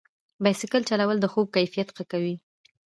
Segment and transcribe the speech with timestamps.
[0.43, 2.35] بایسکل چلول د خوب کیفیت ښه کوي.